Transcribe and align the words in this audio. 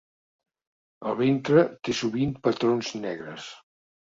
El 1.09 1.17
ventre 1.19 1.65
té 1.89 1.97
sovint 1.99 2.33
patrons 2.49 2.93
negres. 3.07 3.53